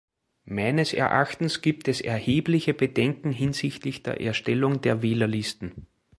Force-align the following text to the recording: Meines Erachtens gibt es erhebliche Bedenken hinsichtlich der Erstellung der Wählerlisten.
Meines 0.45 0.93
Erachtens 0.93 1.61
gibt 1.61 1.87
es 1.87 2.01
erhebliche 2.01 2.73
Bedenken 2.73 3.31
hinsichtlich 3.31 4.01
der 4.01 4.19
Erstellung 4.19 4.81
der 4.81 5.03
Wählerlisten. 5.03 5.85